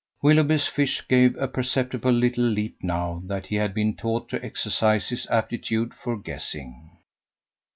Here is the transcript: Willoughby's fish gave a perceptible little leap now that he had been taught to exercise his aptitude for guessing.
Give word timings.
Willoughby's 0.23 0.65
fish 0.65 1.07
gave 1.07 1.37
a 1.37 1.47
perceptible 1.47 2.11
little 2.11 2.43
leap 2.43 2.75
now 2.81 3.21
that 3.27 3.45
he 3.45 3.57
had 3.57 3.71
been 3.75 3.95
taught 3.95 4.29
to 4.29 4.43
exercise 4.43 5.09
his 5.09 5.27
aptitude 5.29 5.93
for 5.93 6.17
guessing. 6.17 6.97